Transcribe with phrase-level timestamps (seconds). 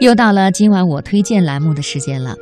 [0.00, 2.36] 又到了今晚我推荐栏目的时间了。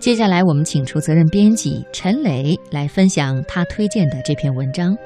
[0.00, 4.96] 接下来我们请出责任编辑陈磊来分享他推荐的这篇文章。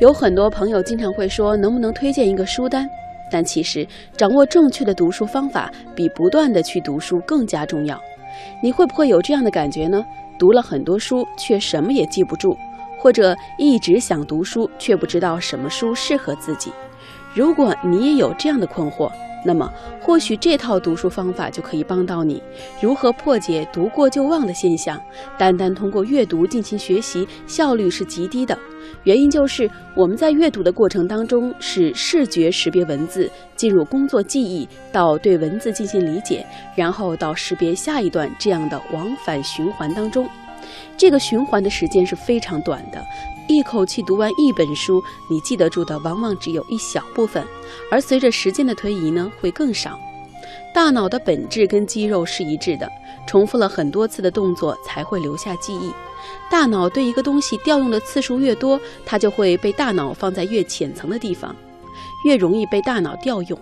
[0.00, 2.88] 有很多朋友经常会说，能不能推荐一个书单？
[3.30, 8.00] 但其实，掌握正确的读书方法，比不断的去读书更加重要。
[8.62, 10.02] 你会不会有这样的感觉呢？
[10.38, 12.56] 读了很多书，却什么也记不住，
[12.98, 16.72] 或者一直想读书，却不知道什么书适合自己。
[17.34, 19.12] 如果你也有这样的困惑，
[19.44, 22.42] 那么，或许这套读书方法就可以帮到你。
[22.80, 25.00] 如何破解读过就忘的现象？
[25.38, 28.56] 单单通过阅读进行学习，效率是极低的。
[29.04, 36.44] 原因就是我们在阅读的过程当中，是视觉识别文字，进入工作记忆，到对文字进行理解，
[36.76, 40.28] 然后到识别下一段这样的往返循环当中。
[40.96, 43.04] 这个循环的时间是非常短的。
[43.48, 47.44] 一口气读完一本书，你记得住的往往只有一小部分，
[47.90, 49.98] 而随着时间的推移呢，会更少。
[50.72, 52.88] 大脑的本质跟肌肉是一致的，
[53.26, 55.92] 重复了很多次的动作才会留下记忆。
[56.48, 61.56] 大脑对一个东西调用的次数越多，它就会被大脑放在越浅层的地方，
[62.24, 63.58] 越容易被大脑调用。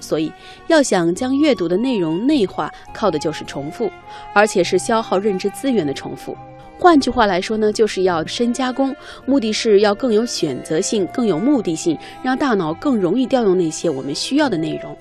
[0.00, 0.32] 所以，
[0.66, 3.90] 要想将阅读的内容内化，靠的就是重复，
[4.34, 6.36] 而且是消耗认知资源的重复。
[6.78, 14.94] 换句话来说呢，就是要深加工，目的是要更有选择性、更有目的性，让大脑更容易调用那些我们需要的内容。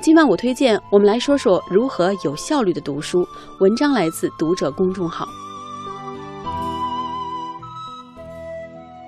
[0.00, 3.28] 今晚我推荐我们来说说如何有效率的读书。
[3.60, 5.28] 文章来自读者公众号。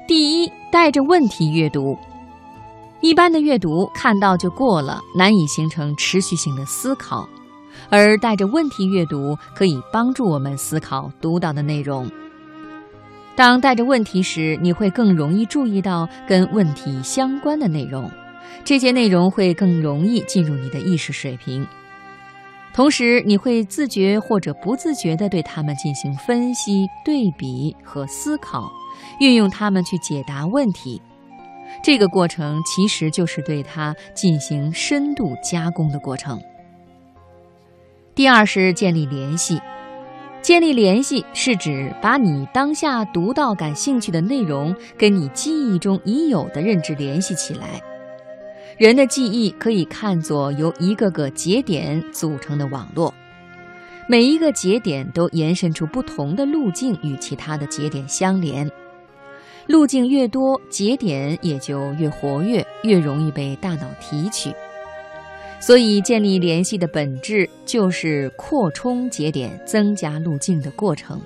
[0.06, 1.96] 第一，带着问题阅读。
[3.00, 7.26] 一般的阅读看到就过了，难以形成持续性的思考。
[7.88, 12.10] 而带着问题阅读可以帮助我们思考读到的内容。
[13.34, 18.10] 当带着问题时，你会更容易注意到跟问题相关的内容，
[18.64, 21.66] 这些内容会更容易进入你的意识水平。
[22.74, 28.70] 同时，你会自觉或者不自觉地对它们进行分析、对比和思考，
[29.20, 31.00] 运用它们去解答问题。
[31.82, 36.40] 这个过程其实就是对它进行深度加工的过程。
[38.14, 39.60] 第二是建立联系，
[40.42, 47.80] 建立联系是指把你当下读到感兴趣的内容跟你记忆中已有的认知联系起来。
[48.76, 53.12] 人的记忆可以看作由一个个节点组成的网络，
[54.08, 58.70] 每一个节点都延伸出不同的路径与其他的节点相连，
[59.70, 64.52] 路径越多，节点也就越活跃，越容易被大脑提取。
[65.60, 71.20] 所以，建立联系的本质就是扩充节点、增加路径的过程。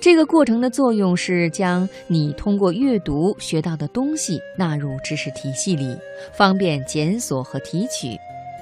[0.00, 5.94] 这个过程的作用是将你通过阅读学到的东西纳入知识体系里，
[6.32, 8.16] 方便检索和提取；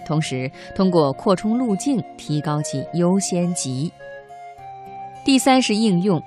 [0.05, 3.93] 同时，通过扩充路径提高其优先级。
[5.25, 6.21] 第三是应用，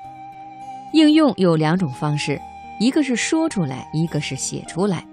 [0.94, 2.40] 应用有两种方式，
[2.80, 5.06] 一个是说出来，一个是写出来。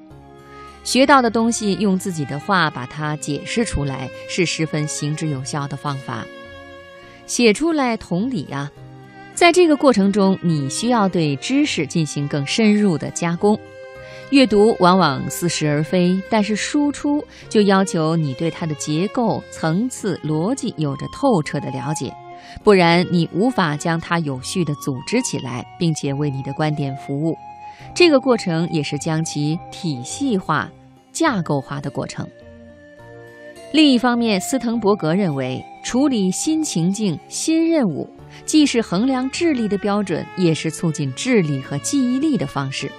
[0.84, 6.24] 学到的东西，用自己的话把它解释出来，是十分行之有效的方法。
[7.26, 8.70] 写出来，同理啊，
[9.34, 13.58] 在这个过程中，你需要对知识进行更深入的加工。
[14.30, 22.12] 阅读往往似是而非，但是输出就要求你对它的结构、层次、逻辑有着透彻的了解，
[22.62, 27.36] 不然你无法将它有序地组织起来，并且为你的观点服务。
[27.94, 30.70] 这个过程也是将其体系化、
[31.12, 32.26] 架构化的过程。
[33.72, 38.08] 另一方面，斯滕伯格认为，处理新情境、新任务，
[38.44, 42.90] 既是衡量智力的标准，也是促进智力和记忆力的方式。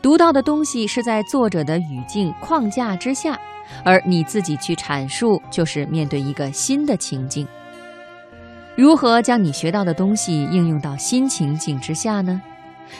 [0.00, 3.38] 读到的东西是在作者的语境框架之下，
[3.84, 7.46] 而你自己去阐述，就是面对一个新的情境。
[8.76, 12.40] 如何将你学到的东西应用到新情境之下呢？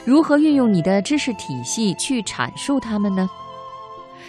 [0.06, 3.28] 如何运用你的知识体系去阐述它们呢？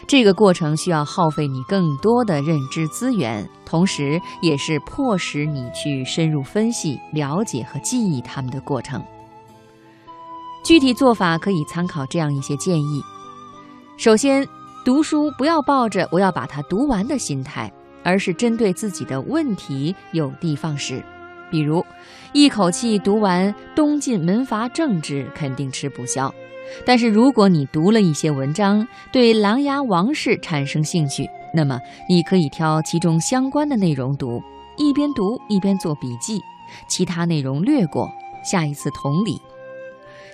[0.05, 9.01] 这个过程需要耗费你更多的认知资源，同时也是迫使你去深入分析、了解和记忆它们的过程。
[10.63, 13.01] 具体做法可以参考这样一些建议：
[13.95, 14.45] 首先，
[14.83, 17.71] 读书不要抱着“我要把它读完”的心态，
[18.03, 21.01] 而是针对自己的问题有的放矢。
[21.49, 21.85] 比如，
[22.33, 26.33] 一口气读完东晋门阀政治肯定吃不消，
[26.85, 31.79] 但是如果你读了一些文章，对琅琊王氏产生兴趣，那么
[32.09, 34.41] 你可以挑其中相关的内容读，
[34.77, 36.39] 一边读一边做笔记，
[36.89, 38.09] 其他内容略过，
[38.43, 39.39] 下一次同理。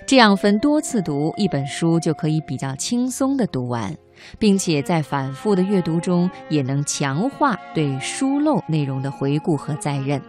[0.06, 3.96] 这样分多次读一本书，就可以比较轻松地读完，
[4.38, 10.20] 并且在反复的阅读中也能强化对疏漏内容的回顾和再认。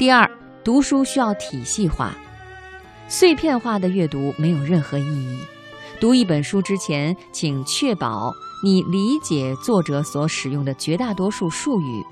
[0.00, 0.30] 第二，
[0.64, 2.14] 读书需要体系化，
[3.06, 5.38] 碎片化的阅读没有任何意义。
[6.00, 8.32] 读一本书之前，请确保
[8.64, 12.02] 你理解作者所使用的绝大多数术语，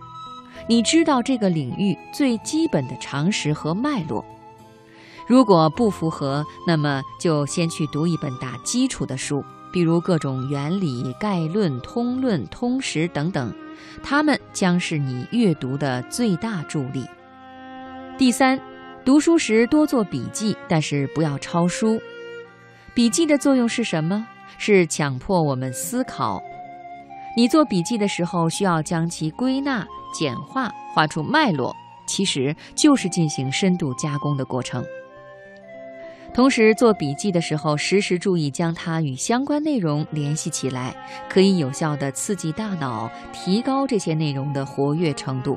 [0.69, 4.23] 你知道这个领域最基本的常识和脉络。
[5.27, 9.43] 如果不符合，那么就先去读一本打基础的书，
[9.73, 13.51] 比如各种原理、概论、通论、通识等等，
[14.03, 17.07] 它们将是你阅读的最大助力。
[18.19, 18.59] 第三，
[19.05, 22.03] 读书时多做笔记，但是不要抄书。
[22.93, 24.27] 笔记的作用是什么？
[24.59, 26.43] 是强迫我们思考。
[27.37, 31.73] 你做笔记的时候，需要将其归纳、简化、画出脉络，
[32.09, 34.85] 其实就是进行深度加工的过程。
[36.35, 40.93] 同时，做笔记的时候，时时注意将它与相关内容联系起来，
[41.31, 45.57] 可以有效地刺激大脑，提高这些内容的活跃程度。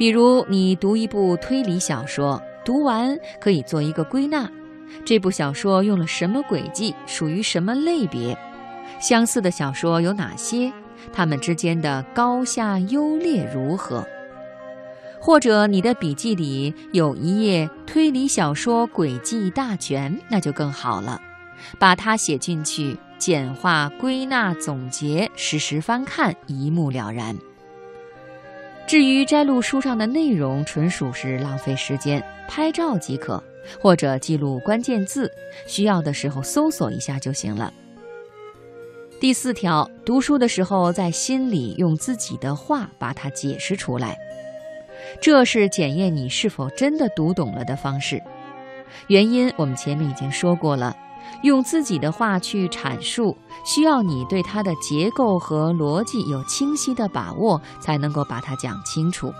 [0.00, 4.50] 比如，你读一部推理小说，读完可以做一个归纳：
[5.04, 8.34] 这部小说用了什么轨迹，属于什么类别？
[8.98, 10.72] 相似的小说有哪些？
[11.12, 14.02] 它们之间的高下优劣如何？
[15.20, 21.20] 或者你的笔记里有一页推理小说轨迹大全，那就更好了。
[21.78, 27.36] 把它写进去，简化、归纳、总结，实时翻看，一目了然。
[28.90, 33.40] 至于摘录书上的内容，纯属是浪费时间，拍照即可，
[33.80, 35.30] 或者记录关键字，
[35.64, 37.72] 需要的时候搜索一下就行了。
[39.20, 44.18] 第四条，读书的时候在心里用自己的话把它解释出来。
[45.20, 48.20] 这是检验你是否真的读懂了的方式。
[49.06, 50.96] 原因我们前面已经说过了，
[51.42, 59.32] 用自己的话去阐述，需要你对它的结构和逻辑有清晰的把握，才能够把它讲清楚。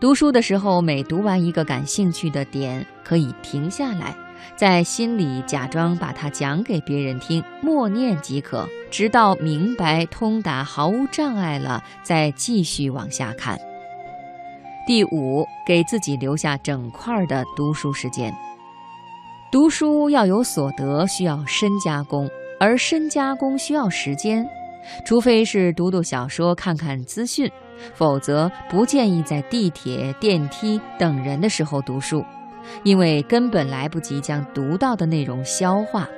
[0.00, 4.16] 读书的时候，每读完一个感兴趣的点，可以停下来，
[4.56, 13.56] 在心里假装把它讲给别人听，默念即可，直到明白通达、毫无障碍了，再继续往下看。
[14.84, 18.34] 第五，给自己留下整块的读书时间。
[19.52, 22.26] 读书要有所得，需要深加工，
[22.58, 24.48] 而深加工需要时间。
[25.04, 27.52] 除非是读读小说、看看资讯，
[27.92, 32.24] 否则不建议在地铁、电梯等人的时候读书，
[32.82, 36.08] 因为根本来不及将读到的内容消化。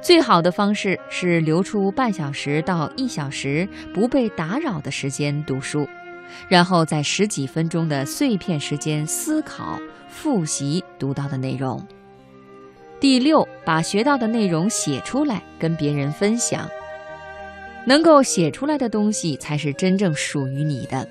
[0.00, 5.84] 最好的方式是留出半小时到一小时不被打扰的时间读书。
[6.48, 9.76] 然后在十几分钟的碎片时间思考、
[10.06, 11.84] 复习读到的内容。
[13.06, 16.68] 第六，把学到的内容写出来，跟别人分享。
[17.86, 21.08] 能够写出来的东西才是真正属于你的。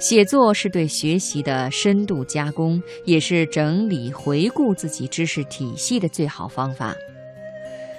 [0.00, 6.92] 写作是对学习的深度加工，也是整理回顾自己知识体系的最好方法。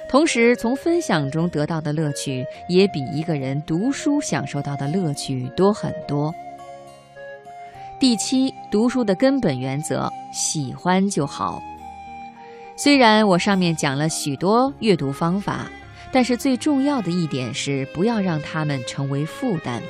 [0.09, 6.29] 同时，从分享中得到的乐趣，也比一个人读书享受到的乐趣多很多。
[8.01, 11.61] 第七，读书的根本原则：喜欢就好。
[12.83, 15.71] 虽然我上面讲了许多阅读方法，
[16.11, 19.81] 但是最重要的一点是，不要让它们成为负担。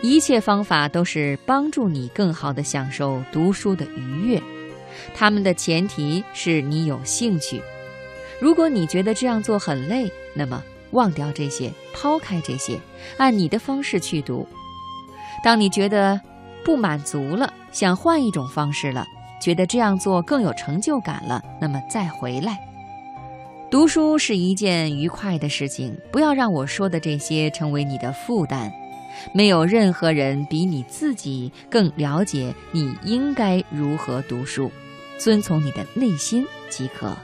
[0.00, 4.40] 一切方法都是帮助你更好地享受读书的愉悦，
[5.16, 7.60] 他们的前提是你有兴趣。
[8.38, 10.62] 如果你觉得这样做很累，那么
[10.92, 12.78] 忘掉这些，抛开这些，
[13.16, 14.46] 按你的方式去读。
[15.42, 16.20] 当你觉得
[16.64, 19.04] 不满足了，想换一种方式了，
[19.40, 22.58] 觉得这样做更有成就感了，那么再回来。
[23.70, 28.72] 读书是一件愉快的事情，不要让我说的这些成为你的负担。
[29.32, 34.70] 没有任何人比你自己更了解你应该如何读书，
[35.18, 37.16] 遵从你的内心即可。